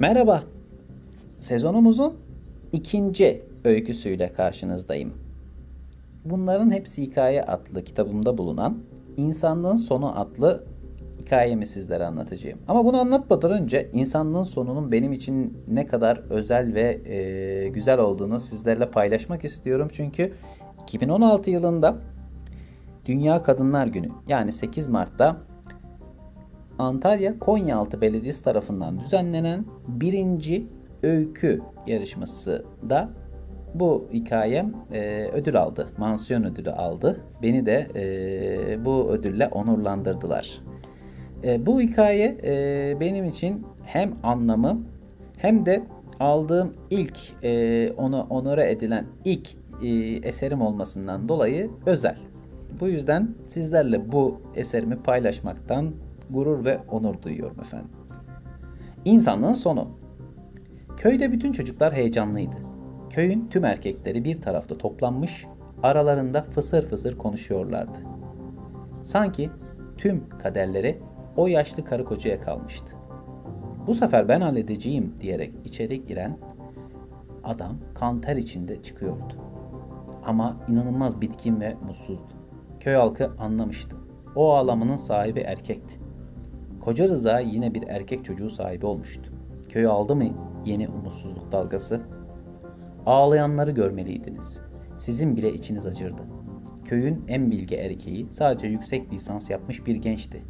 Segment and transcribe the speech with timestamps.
[0.00, 0.42] Merhaba.
[1.38, 2.16] Sezonumuzun
[2.72, 5.14] ikinci öyküsüyle karşınızdayım.
[6.24, 8.78] Bunların hepsi hikaye adlı kitabımda bulunan
[9.16, 10.64] İnsanlığın Sonu adlı
[11.18, 12.58] hikayemi sizlere anlatacağım.
[12.68, 18.40] Ama bunu anlatmadan önce insanlığın sonunun benim için ne kadar özel ve e, güzel olduğunu
[18.40, 19.88] sizlerle paylaşmak istiyorum.
[19.92, 20.32] Çünkü
[20.82, 21.96] 2016 yılında
[23.06, 25.49] Dünya Kadınlar Günü yani 8 Mart'ta
[26.80, 30.66] Antalya Konyaaltı Belediyesi tarafından düzenlenen birinci
[31.02, 33.10] öykü yarışması da
[33.74, 35.88] bu hikayem e, ödül aldı.
[35.98, 37.20] Mansiyon ödülü aldı.
[37.42, 40.60] Beni de e, bu ödülle onurlandırdılar.
[41.44, 44.80] E, bu hikaye e, benim için hem anlamı
[45.36, 45.82] hem de
[46.20, 49.48] aldığım ilk e, onu onore edilen ilk
[49.82, 49.88] e,
[50.28, 52.16] eserim olmasından dolayı özel.
[52.80, 55.94] Bu yüzden sizlerle bu eserimi paylaşmaktan
[56.30, 57.90] gurur ve onur duyuyorum efendim.
[59.04, 59.88] İnsanlığın sonu.
[60.96, 62.56] Köyde bütün çocuklar heyecanlıydı.
[63.10, 65.46] Köyün tüm erkekleri bir tarafta toplanmış,
[65.82, 67.98] aralarında fısır fısır konuşuyorlardı.
[69.02, 69.50] Sanki
[69.98, 70.98] tüm kaderleri
[71.36, 72.96] o yaşlı karı kocaya kalmıştı.
[73.86, 76.38] Bu sefer ben halledeceğim diyerek içeri giren
[77.44, 79.34] adam kan ter içinde çıkıyordu.
[80.24, 82.32] Ama inanılmaz bitkin ve mutsuzdu.
[82.80, 83.96] Köy halkı anlamıştı.
[84.36, 86.09] O ağlamanın sahibi erkekti.
[86.80, 89.32] Koca Rıza yine bir erkek çocuğu sahibi olmuştu.
[89.68, 90.24] Köy aldı mı
[90.64, 92.00] yeni umutsuzluk dalgası?
[93.06, 94.60] Ağlayanları görmeliydiniz.
[94.98, 96.22] Sizin bile içiniz acırdı.
[96.84, 100.42] Köyün en bilge erkeği sadece yüksek lisans yapmış bir gençti.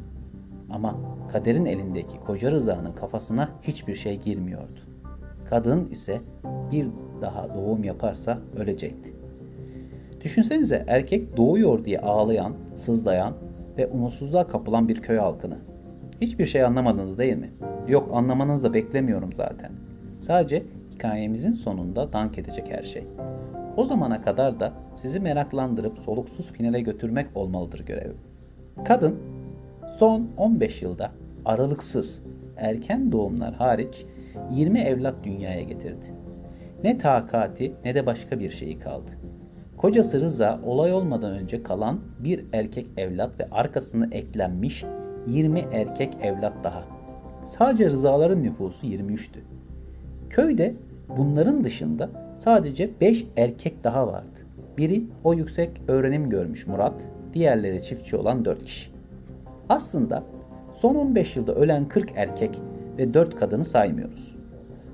[0.70, 0.96] Ama
[1.32, 4.80] kaderin elindeki koca Rıza'nın kafasına hiçbir şey girmiyordu.
[5.50, 6.20] Kadın ise
[6.72, 6.88] bir
[7.20, 9.14] daha doğum yaparsa ölecekti.
[10.20, 13.34] Düşünsenize erkek doğuyor diye ağlayan, sızlayan
[13.78, 15.69] ve umutsuzluğa kapılan bir köy halkını.
[16.20, 17.50] Hiçbir şey anlamadınız değil mi?
[17.88, 19.72] Yok anlamanızı da beklemiyorum zaten.
[20.18, 23.04] Sadece hikayemizin sonunda dank edecek her şey.
[23.76, 28.16] O zamana kadar da sizi meraklandırıp soluksuz finale götürmek olmalıdır görevim.
[28.84, 29.16] Kadın
[29.98, 31.10] son 15 yılda
[31.44, 32.22] aralıksız
[32.56, 34.04] erken doğumlar hariç
[34.50, 36.06] 20 evlat dünyaya getirdi.
[36.84, 39.10] Ne takati ne de başka bir şeyi kaldı.
[39.76, 44.84] Kocası Rıza olay olmadan önce kalan bir erkek evlat ve arkasına eklenmiş
[45.26, 46.84] 20 erkek evlat daha.
[47.44, 49.38] Sadece Rızaların nüfusu 23'tü.
[50.30, 50.74] Köyde
[51.18, 54.38] bunların dışında sadece 5 erkek daha vardı.
[54.78, 58.90] Biri o yüksek öğrenim görmüş Murat, diğerleri çiftçi olan 4 kişi.
[59.68, 60.22] Aslında
[60.72, 62.60] son 15 yılda ölen 40 erkek
[62.98, 64.36] ve 4 kadını saymıyoruz.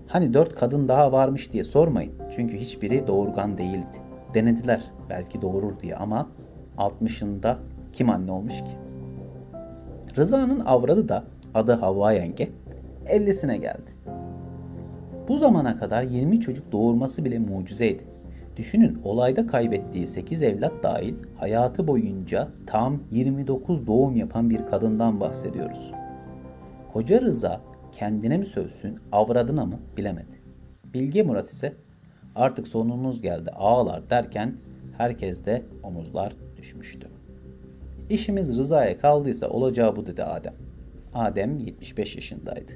[0.06, 2.12] Hani 4 kadın daha varmış diye sormayın.
[2.37, 4.03] Çünkü hiçbiri doğurgan değildi.
[4.34, 6.28] Denediler belki doğurur diye ama
[6.78, 7.56] 60'ında
[7.93, 8.86] kim anne olmuş ki?
[10.16, 12.49] Rıza'nın avradı da adı Havva yenge
[13.06, 13.94] 50'sine geldi.
[15.28, 18.03] Bu zamana kadar 20 çocuk doğurması bile mucizeydi.
[18.56, 25.93] Düşünün olayda kaybettiği 8 evlat dahil hayatı boyunca tam 29 doğum yapan bir kadından bahsediyoruz.
[26.93, 27.60] Koca Rıza
[27.93, 30.41] kendine mi sövsün, avradına mı bilemedi.
[30.84, 31.72] Bilge Murat ise
[32.34, 34.56] artık sonumuz geldi ağlar derken
[34.99, 37.16] herkes de omuzlar düşmüştü.
[38.11, 40.55] İşimiz Rıza'ya kaldıysa olacağı bu dedi Adem.
[41.15, 42.72] Adem 75 yaşındaydı.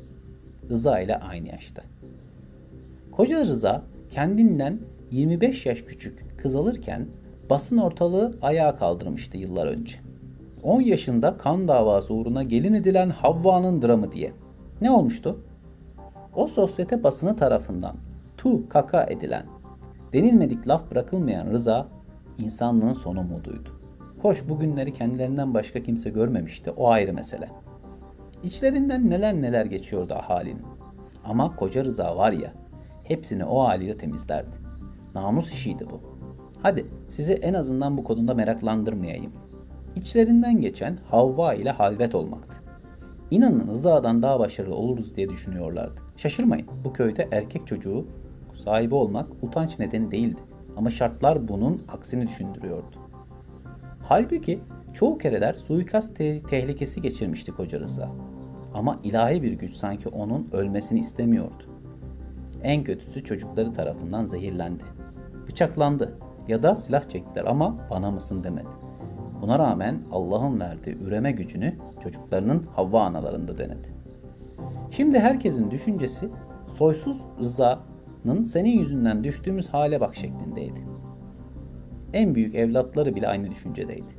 [0.70, 1.82] Rıza ile aynı yaşta.
[3.12, 4.80] Koca Rıza kendinden
[5.10, 7.06] 25 yaş küçük kız alırken
[7.50, 9.96] basın ortalığı ayağa kaldırmıştı yıllar önce.
[10.62, 14.32] 10 yaşında kan davası uğruna gelin edilen Havva'nın dramı diye.
[14.80, 15.40] Ne olmuştu?
[16.34, 17.96] O sosyete basını tarafından
[18.36, 19.46] tu kaka edilen,
[20.12, 21.88] denilmedik laf bırakılmayan Rıza
[22.38, 23.79] insanlığın son umuduydu.
[24.22, 26.70] Hoş bu günleri kendilerinden başka kimse görmemişti.
[26.70, 27.48] O ayrı mesele.
[28.42, 30.62] İçlerinden neler neler geçiyordu ahalinin.
[31.24, 32.52] Ama koca Rıza var ya,
[33.04, 34.56] hepsini o haliyle temizlerdi.
[35.14, 36.00] Namus işiydi bu.
[36.62, 39.32] Hadi sizi en azından bu konuda meraklandırmayayım.
[39.96, 42.56] İçlerinden geçen Havva ile halvet olmaktı.
[43.30, 46.00] İnanın Rıza'dan daha başarılı oluruz diye düşünüyorlardı.
[46.16, 48.06] Şaşırmayın bu köyde erkek çocuğu
[48.54, 50.40] sahibi olmak utanç nedeni değildi.
[50.76, 53.09] Ama şartlar bunun aksini düşündürüyordu.
[54.10, 54.60] Halbuki
[54.94, 57.80] çoğu kereler suikast te- tehlikesi geçirmişti koca.
[58.74, 61.64] Ama ilahi bir güç sanki onun ölmesini istemiyordu.
[62.62, 64.84] En kötüsü çocukları tarafından zehirlendi.
[65.48, 66.18] Bıçaklandı
[66.48, 68.68] ya da silah çektiler ama bana mısın demedi.
[69.42, 73.88] Buna rağmen Allah'ın verdiği üreme gücünü çocuklarının Havva analarında denedi.
[74.90, 76.28] Şimdi herkesin düşüncesi
[76.66, 80.99] soysuz Rıza'nın senin yüzünden düştüğümüz hale bak şeklindeydi.
[82.12, 84.12] En büyük evlatları bile aynı düşüncedeydi.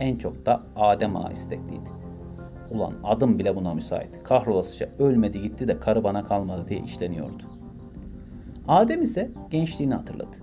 [0.00, 1.90] En çok da Adem Ağa istekliydi.
[2.70, 4.22] Ulan adım bile buna müsait.
[4.24, 7.42] Kahrolasıca ölmedi gitti de karı bana kalmadı diye işleniyordu.
[8.68, 10.36] Adem ise gençliğini hatırladı.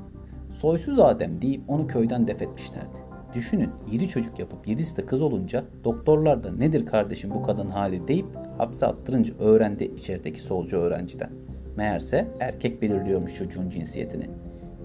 [0.52, 3.02] Soysuz Adem deyip onu köyden def etmişlerdi.
[3.34, 8.08] Düşünün 7 çocuk yapıp 7'si de kız olunca doktorlar da nedir kardeşim bu kadın hali
[8.08, 8.26] deyip
[8.58, 11.30] hapse attırınca öğrendi içerideki solcu öğrenciden.
[11.78, 14.30] Meğerse erkek belirliyormuş çocuğun cinsiyetini.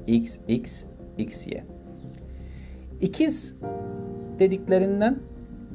[0.06, 0.85] XX,
[1.19, 1.56] XY.
[3.00, 3.54] İkiz
[4.38, 5.19] dediklerinden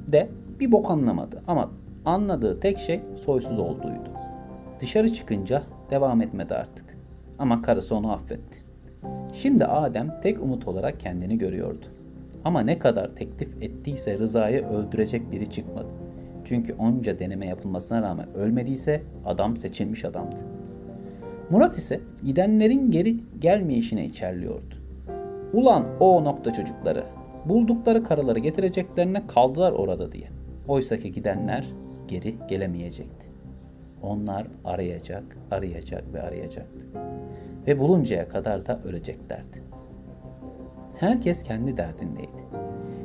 [0.08, 0.30] de
[0.60, 1.72] bir bok anlamadı ama
[2.06, 4.10] anladığı tek şey soysuz olduğuydu.
[4.80, 6.98] Dışarı çıkınca devam etmedi artık.
[7.40, 8.60] Ama karısı onu affetti.
[9.34, 11.86] Şimdi Adem tek umut olarak kendini görüyordu.
[12.46, 15.90] Ama ne kadar teklif ettiyse Rıza'yı öldürecek biri çıkmadı.
[16.46, 20.36] Çünkü onca deneme yapılmasına rağmen ölmediyse adam seçilmiş adamdı.
[21.50, 24.81] Murat ise gidenlerin geri gelmeyişine içerliyordu.
[25.54, 27.04] Ulan o nokta çocukları
[27.46, 30.28] buldukları karıları getireceklerine kaldılar orada diye.
[30.68, 31.66] Oysaki gidenler
[32.08, 33.32] geri gelemeyecekti.
[34.02, 36.86] Onlar arayacak, arayacak ve arayacaktı.
[37.68, 39.64] Ve buluncaya kadar da öleceklerdi.
[41.00, 42.46] Herkes kendi derdindeydi.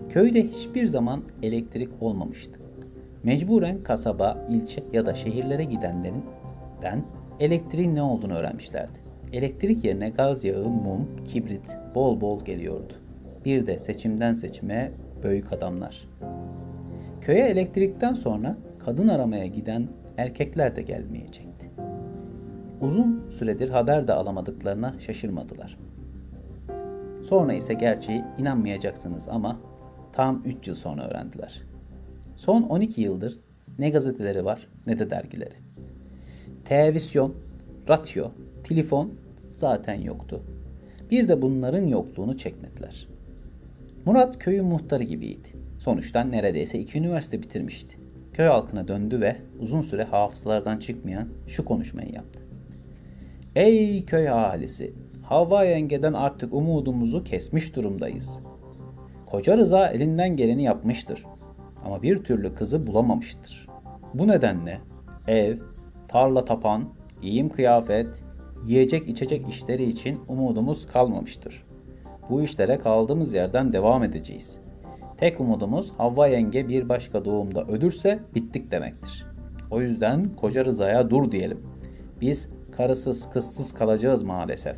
[0.09, 2.61] Köyde hiçbir zaman elektrik olmamıştı.
[3.23, 7.05] Mecburen kasaba, ilçe ya da şehirlere gidenlerinden
[7.41, 9.06] elektriğin ne olduğunu öğrenmişlerdi.
[9.33, 12.93] Elektrik yerine gaz yağı, mum, kibrit bol bol geliyordu.
[13.45, 14.93] Bir de seçimden seçime
[15.23, 16.09] büyük adamlar.
[17.21, 21.71] Köye elektrikten sonra kadın aramaya giden erkekler de gelmeyecekti.
[22.81, 25.79] Uzun süredir haber de alamadıklarına şaşırmadılar.
[27.29, 29.61] Sonra ise gerçeği inanmayacaksınız ama
[30.13, 31.63] tam 3 yıl sonra öğrendiler.
[32.37, 33.41] Son 12 yıldır
[33.79, 35.55] ne gazeteleri var ne de dergileri.
[36.65, 37.35] Televizyon,
[37.89, 38.29] radyo,
[38.67, 40.43] telefon zaten yoktu.
[41.11, 43.09] Bir de bunların yokluğunu çekmediler.
[44.05, 45.49] Murat köyün muhtarı gibiydi.
[45.79, 47.97] Sonuçta neredeyse iki üniversite bitirmişti.
[48.33, 52.43] Köy halkına döndü ve uzun süre hafızalardan çıkmayan şu konuşmayı yaptı.
[53.57, 54.93] Ey köy ahalisi!
[55.23, 58.41] Havva yengeden artık umudumuzu kesmiş durumdayız.
[59.27, 61.25] Koca Rıza elinden geleni yapmıştır.
[61.85, 63.69] Ama bir türlü kızı bulamamıştır.
[64.15, 64.79] Bu nedenle
[65.29, 65.57] ev,
[66.09, 66.89] tarla tapan,
[67.23, 68.23] giyim kıyafet,
[68.65, 71.65] yiyecek içecek işleri için umudumuz kalmamıştır.
[72.31, 74.59] Bu işlere kaldığımız yerden devam edeceğiz.
[75.17, 79.27] Tek umudumuz Havva yenge bir başka doğumda ölürse bittik demektir.
[79.71, 81.63] O yüzden koca Rıza'ya dur diyelim.
[82.21, 84.77] Biz karısız kızsız kalacağız maalesef.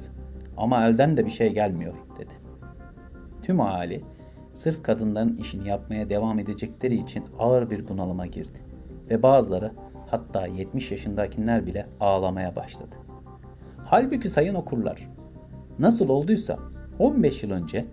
[0.56, 2.32] Ama elden de bir şey gelmiyor dedi.
[3.42, 4.04] Tüm ahali
[4.52, 8.58] sırf kadınların işini yapmaya devam edecekleri için ağır bir bunalıma girdi.
[9.10, 9.72] Ve bazıları
[10.06, 12.96] hatta 70 yaşındakiler bile ağlamaya başladı.
[13.90, 15.08] Halbuki sayın okurlar,
[15.78, 16.58] nasıl olduysa
[16.98, 17.86] 15 yıl önce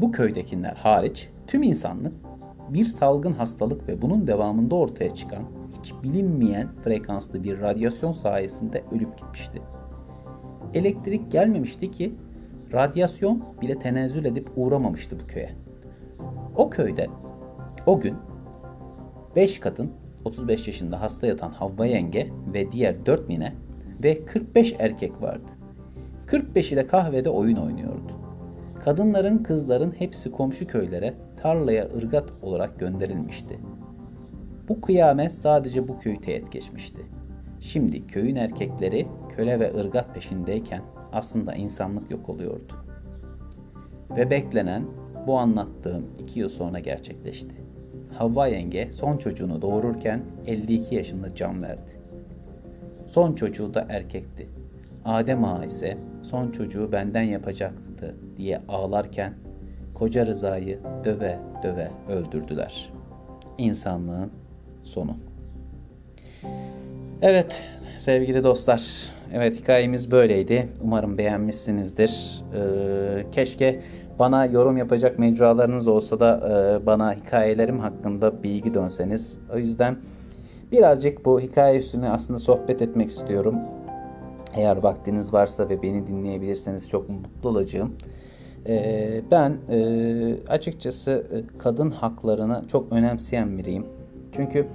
[0.00, 2.12] bu köydekiler hariç tüm insanlık
[2.68, 5.42] bir salgın hastalık ve bunun devamında ortaya çıkan
[5.78, 9.62] hiç bilinmeyen frekanslı bir radyasyon sayesinde ölüp gitmişti.
[10.74, 12.14] Elektrik gelmemişti ki
[12.72, 15.52] radyasyon bile tenezzül edip uğramamıştı bu köye.
[16.56, 17.06] O köyde
[17.86, 18.14] o gün
[19.36, 19.90] 5 kadın
[20.24, 23.65] 35 yaşında hasta yatan Havva yenge ve diğer 4 nine
[24.02, 25.50] ve 45 erkek vardı.
[26.26, 28.12] 45'i de kahvede oyun oynuyordu.
[28.84, 33.58] Kadınların, kızların hepsi komşu köylere tarlaya ırgat olarak gönderilmişti.
[34.68, 37.02] Bu kıyamet sadece bu köyü teğet geçmişti.
[37.60, 39.06] Şimdi köyün erkekleri
[39.36, 40.82] köle ve ırgat peşindeyken
[41.12, 42.72] aslında insanlık yok oluyordu.
[44.16, 44.84] Ve beklenen
[45.26, 47.56] bu anlattığım iki yıl sonra gerçekleşti.
[48.12, 52.05] Havva yenge son çocuğunu doğururken 52 yaşında can verdi.
[53.06, 54.48] Son çocuğu da erkekti.
[55.04, 59.34] Adem Ağa ise son çocuğu benden yapacaktı diye ağlarken
[59.94, 62.92] koca Rıza'yı döve döve öldürdüler.
[63.58, 64.30] İnsanlığın
[64.82, 65.16] sonu.
[67.22, 67.62] Evet
[67.96, 68.82] sevgili dostlar.
[69.32, 70.68] Evet hikayemiz böyleydi.
[70.82, 72.42] Umarım beğenmişsinizdir.
[72.54, 73.80] Ee, keşke
[74.18, 76.40] bana yorum yapacak mecralarınız olsa da
[76.82, 79.38] e, bana hikayelerim hakkında bilgi dönseniz.
[79.54, 79.96] O yüzden
[80.72, 83.56] birazcık bu hikaye üstüne aslında sohbet etmek istiyorum.
[84.54, 87.92] Eğer vaktiniz varsa ve beni dinleyebilirseniz çok mutlu olacağım.
[88.68, 93.86] Ee, ben e, açıkçası e, kadın haklarını çok önemseyen biriyim.
[94.32, 94.66] Çünkü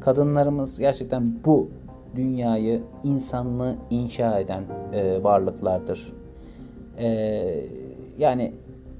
[0.00, 1.68] kadınlarımız gerçekten bu
[2.16, 6.12] dünyayı, insanlığı inşa eden e, varlıklardır.
[8.18, 8.52] Yani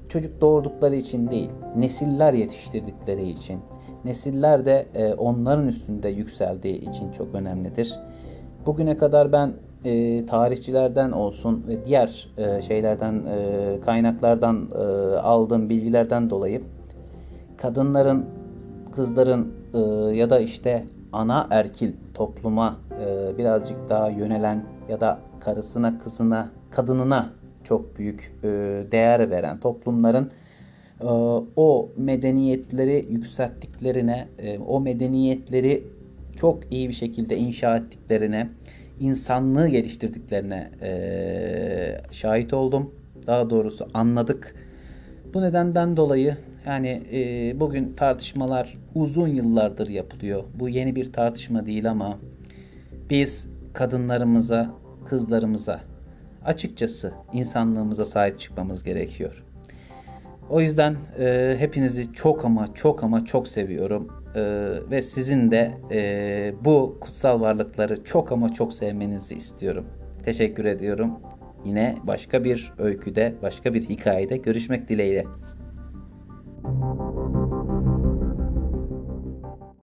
[0.09, 3.59] çocuk doğurdukları için değil, nesiller yetiştirdikleri için,
[4.05, 7.99] nesiller de onların üstünde yükseldiği için çok önemlidir.
[8.65, 9.53] Bugüne kadar ben
[9.85, 14.77] e, tarihçilerden olsun ve diğer e, şeylerden e, kaynaklardan e,
[15.17, 16.61] aldığım bilgilerden dolayı
[17.57, 18.25] kadınların
[18.91, 19.79] kızların e,
[20.15, 27.29] ya da işte ana erkil topluma e, birazcık daha yönelen ya da karısına, kızına, kadınına
[27.63, 28.47] çok büyük e,
[28.91, 30.42] değer veren toplumların e,
[31.55, 35.83] o medeniyetleri yükselttiklerine, e, o medeniyetleri
[36.35, 38.49] çok iyi bir şekilde inşa ettiklerine,
[38.99, 42.91] insanlığı geliştirdiklerine e, şahit oldum.
[43.27, 44.55] Daha doğrusu anladık.
[45.33, 50.43] Bu nedenden dolayı yani e, bugün tartışmalar uzun yıllardır yapılıyor.
[50.59, 52.19] Bu yeni bir tartışma değil ama
[53.09, 54.73] biz kadınlarımıza,
[55.05, 55.81] kızlarımıza
[56.45, 59.43] açıkçası insanlığımıza sahip çıkmamız gerekiyor.
[60.49, 64.07] O yüzden e, hepinizi çok ama çok ama çok seviyorum.
[64.35, 64.41] E,
[64.91, 69.85] ve sizin de e, bu kutsal varlıkları çok ama çok sevmenizi istiyorum.
[70.25, 71.11] Teşekkür ediyorum.
[71.65, 75.25] Yine başka bir öyküde, başka bir hikayede görüşmek dileğiyle.